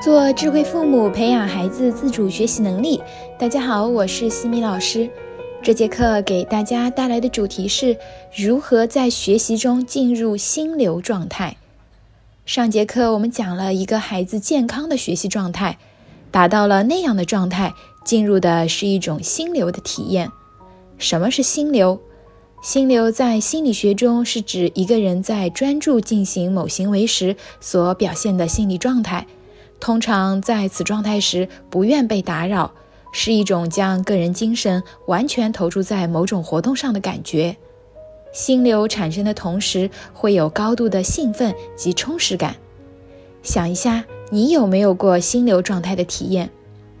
[0.00, 2.98] 做智慧父母，培养孩子自主学习能力。
[3.38, 5.10] 大家好，我是西米老师。
[5.62, 7.94] 这节课给大家带来的主题是
[8.34, 11.58] 如何在学习中进入心流状态。
[12.46, 15.76] 上节课我们讲了一个孩子健康的学习状态，
[16.30, 20.32] 达到了那样的状态，进入的是一种心流的体验。
[20.96, 22.00] 什么是心流？
[22.62, 29.26] 心流在心理学中是指一个人在专注进行某行为时所表现的心理状态。
[29.80, 32.70] 通常在此状态时，不愿被打扰，
[33.12, 37.56] 是一种将个人精神完全投注在某种活动上的感觉。
[38.32, 42.54] 心流产生的同时，会有高度的兴奋及充实感。
[43.42, 46.50] 想一下，你有没有过心流状态的体验？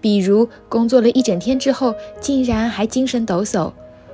[0.00, 3.72] 比如工作了一整天之后，竟然还精神抖擞；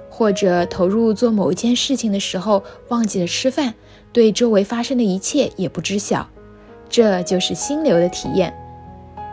[0.09, 3.75] 或者投入做某一件事情的时候，忘记了吃饭，
[4.13, 6.29] 对周围发生的一切也不知晓。
[6.91, 8.53] 这就是心流的体验。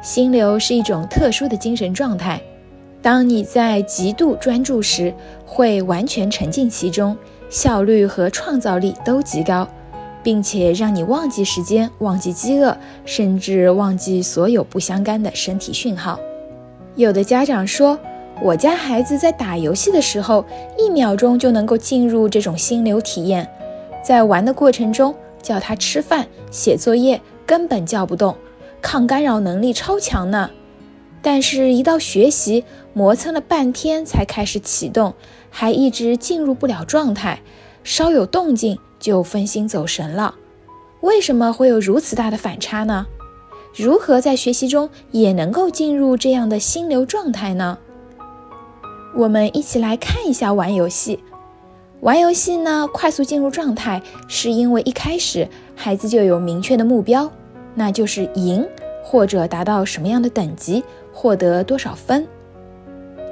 [0.01, 2.39] 心流是一种特殊的精神状态，
[3.01, 5.13] 当你在极度专注时，
[5.45, 7.17] 会完全沉浸其中，
[7.49, 9.67] 效率和创造力都极高，
[10.21, 16.19] 并且让你忘记时间、忘记饥饿，甚至忘记所有不相干的身体讯号。
[16.95, 17.99] 有的家长说，
[18.41, 20.45] 我家孩子在打游戏的时候，
[20.77, 23.49] 一秒钟就能够进入这种心流体验，
[24.03, 27.19] 在玩的过程中叫他吃饭、写作业。
[27.47, 28.37] 根本叫不动，
[28.81, 30.51] 抗干扰能力超强呢。
[31.21, 35.15] 但是，一到学习，磨蹭了半天才开始启动，
[35.49, 37.41] 还一直进入不了状态，
[37.83, 40.35] 稍有动静就分心走神了。
[41.01, 43.07] 为什么会有如此大的反差呢？
[43.75, 47.77] 如何在学习中也能够进入这样的心流状态呢？
[49.15, 51.19] 我们一起来看一下玩游戏。
[52.01, 57.29] 玩游戏呢，快速进入状态，是因为一开始孩子就有明确的目标，
[57.73, 58.63] 那就是赢
[59.03, 62.25] 或者达到什么样的等级，获得多少分。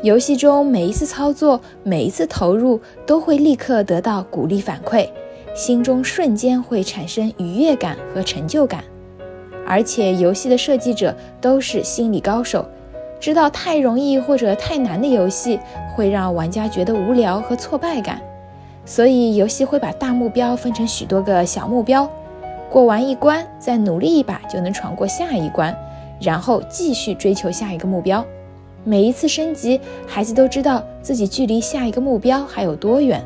[0.01, 5.07] 游戏中每一次操作，每一次投入，都会立刻得到鼓励反馈，
[5.53, 8.83] 心中瞬间会产生愉悦感和成就感。
[9.67, 12.67] 而且游戏的设计者都是心理高手，
[13.19, 15.59] 知道太容易或者太难的游戏
[15.95, 18.19] 会让玩家觉得无聊和挫败感。
[18.85, 22.07] 所以，游戏会把大目标分成许多个小目标，
[22.69, 25.75] 过完一关，再努力一把就能闯过下一关，
[26.21, 28.23] 然后继续追求下一个目标。
[28.83, 33.19] 每一次升级，孩子都知道自己距离下一个目标还有多远。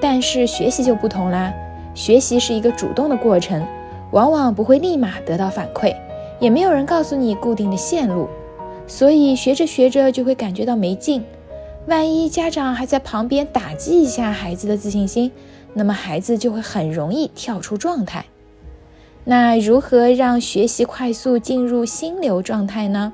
[0.00, 1.54] 但是学习就不同啦，
[1.94, 3.64] 学习是一个主动的过程，
[4.10, 5.94] 往往不会立马得到反馈，
[6.40, 8.28] 也没有人告诉你固定的线路，
[8.88, 11.24] 所以学着学着就会感觉到没劲。
[11.86, 15.30] 万一家长还在旁边打击一下孩子的自信心，
[15.72, 18.26] 那么孩子就会很容易跳出状态。
[19.24, 23.12] 那如何让学习快速进入心流状态呢？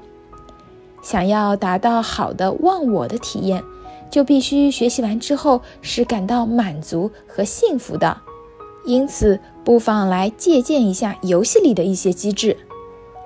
[1.03, 3.63] 想要达到好的忘我的体验，
[4.11, 8.17] 就必须学习完之后是感到满足和幸福的。
[8.87, 12.57] 因此，不妨来借鉴一下游戏里的一些机制：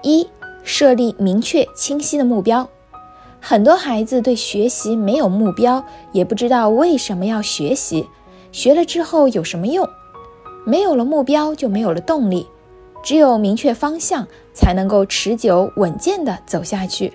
[0.02, 0.26] 一、
[0.64, 2.68] 设立明确清晰的目标。
[3.48, 8.08] 很多孩子对学习没有目标，也不知道为什么要学习，
[8.50, 9.88] 学了之后有什么用？
[10.64, 12.44] 没有了目标，就没有了动力。
[13.04, 17.12] 只有明确方向，才能够持久稳健地走下去。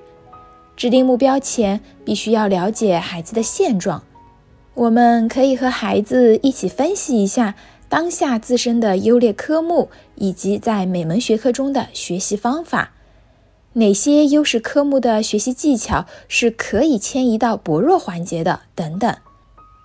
[0.78, 4.02] 制定目标前，必须要了解孩子的现状。
[4.74, 7.56] 我们可以和孩子一起分析一下
[7.90, 12.92] 当下自身的优劣科目，以及在每门学科中的学习方法。
[13.74, 18.60] 哪些优势科目的学习技巧是可以迁移到薄弱环节的？
[18.76, 19.16] 等等，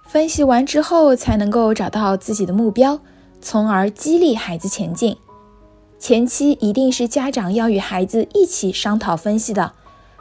[0.08, 2.98] 分析完之后才能够找到自己的目标，
[3.40, 5.16] 从而激励孩子前进。
[6.00, 9.72] 前期一定是家长要与孩子一起商讨分析的，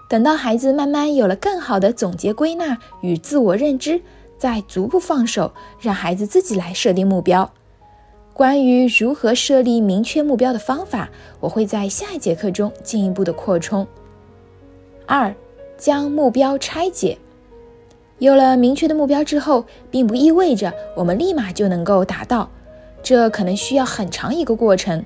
[0.08, 4.02] 等到孩子慢慢有了更好的总结归纳与自我认知，
[4.38, 7.52] 再逐步放手，让孩子自己来设定目标。
[8.36, 11.10] 关于如何设立明确目标的方法，
[11.40, 13.88] 我会在下一节课中进一步的扩充。
[15.06, 15.34] 二，
[15.78, 17.18] 将目标拆解。
[18.20, 22.50] 有了明确的目标之后，并不意味着我们立马就能够达到，
[23.02, 25.02] 这可能需要很长一个过程。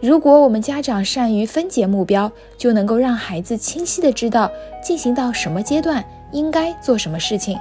[0.00, 4.50] 如果我们家长善于分解目标，就能够让孩子清晰的知道
[4.82, 7.56] 进行到什么阶段应该做什么事情，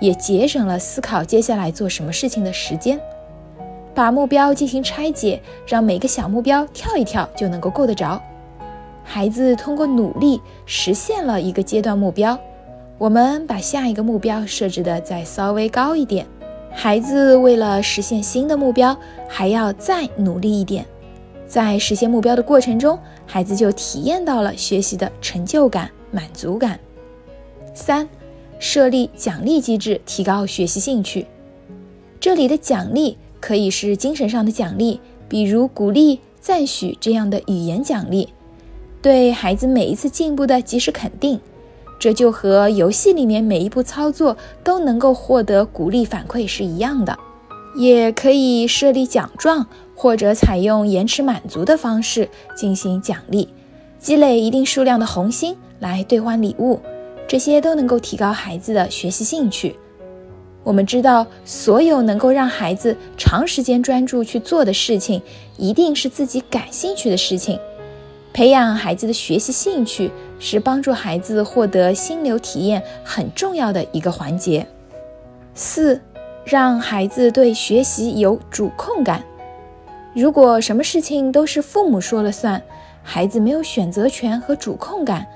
[0.00, 3.00] 也节省了思考接下来做什么事情的时间。
[3.96, 8.20] 把目标进行拆解，让每个小目标跳一跳就能够够得着。
[9.02, 12.38] 孩子通过努力实现了一个阶段目标，
[12.98, 16.26] 我们把下一个目标设置的再稍微高一点。
[16.70, 18.94] 孩子为了实现新的目标，
[19.26, 20.84] 还要再努力一点。
[21.46, 26.78] 在实现目标的过程中，孩子就体验到了学习的成就感、满足感。
[27.72, 28.06] 三、
[28.58, 31.24] 设立奖励机制，提高学习兴趣。
[32.20, 38.28] 这里的奖励可以是精神上的奖励，比如鼓励、赞许这样的语言奖励，
[39.00, 41.40] 对孩子每一次进步的及时肯定。
[41.98, 47.18] 这就和游戏里面每一步操作都能够获得鼓励反馈是一样的。
[47.74, 53.48] 也可以设立奖状，或者采用延迟满足的方式进行奖励，
[53.98, 56.80] 积累一定数量的红心来兑换礼物，
[57.28, 59.76] 这些都能够提高孩子的学习兴趣。
[60.66, 65.22] 我们知道，所有能够让孩子长时间专注去做的事情，
[65.56, 67.56] 一定是自己感兴趣的事情。
[68.32, 70.10] 培养孩子的学习兴趣，
[70.40, 74.66] 是帮助孩子获得心流体验很重要的一个环节。
[75.54, 76.00] 四。
[76.48, 79.20] 让孩子对学习有主控感。
[80.14, 82.62] 如果什么事情都是父母说了算，
[83.02, 85.26] 孩子没有选择权和主控感，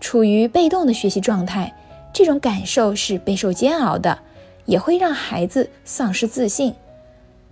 [0.00, 1.72] 处于被动的学习状态，
[2.12, 4.18] 这种感受是备受煎熬的，
[4.66, 6.74] 也会让孩子丧失自信。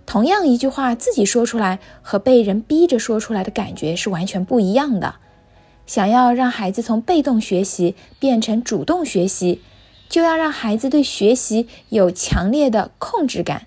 [0.05, 5.15] 同样一句话自己说出来和被人逼着说出来的感觉是完全不一样的。
[5.87, 9.61] 想要让孩子从被动学习变成主动学习。
[10.07, 13.65] 就要让孩子对学习有强烈的控制感，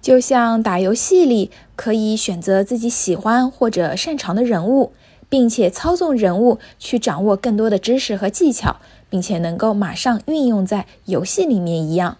[0.00, 4.92] 就像打游戏里可以选择自己喜欢或者擅长的人物，
[5.28, 8.76] 并且操纵人物去掌握更多的知识和技巧，
[9.10, 12.16] 并且能够马上运用在游戏里面一样。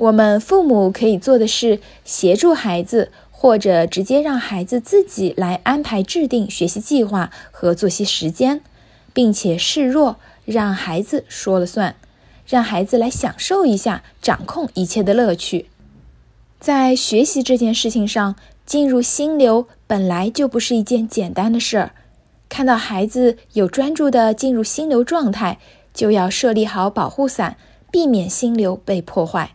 [0.00, 8.62] 我们父母可以做的是协助孩子，或者直接让孩子自己来安排制定学习计划和作息时间，
[9.12, 10.16] 并且示弱，
[10.46, 11.96] 让孩子说了算。
[12.46, 15.66] 让孩子来享受一下掌控一切的乐趣，
[16.58, 18.34] 在学习这件事情上，
[18.66, 21.92] 进入心流本来就不是一件简单的事儿。
[22.48, 25.58] 看到孩子有专注的进入心流状态，
[25.92, 27.56] 就要设立好保护伞，
[27.92, 29.52] 避免心流被破坏。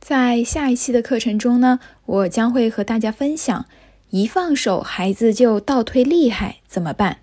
[0.00, 3.66] 在下一期的课程中呢，我将会和大家分享，
[4.08, 7.18] 一放手孩子就倒退厉害怎么办？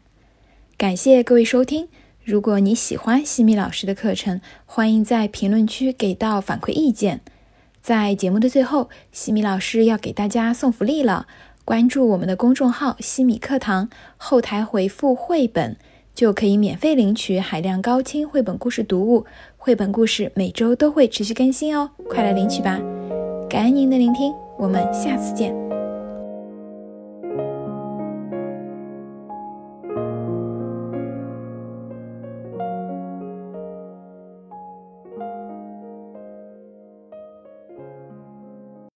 [0.77, 1.89] 感谢各位收听。
[2.23, 7.21] 如果你喜欢西米老师的课程，欢迎在评论区给到反馈意见。
[7.81, 11.25] 在节目的最后，西米老师要给大家送福利了，
[11.65, 15.77] 关注我们的公众号“西米课堂”，后台回复“绘本”
[16.13, 19.25] 就可以免费领取海量高清绘本故事读物。
[19.67, 22.79] 绘本故事每周都会持续更新哦，快来领取吧！
[23.49, 25.53] 感恩您的聆听，我们下次见。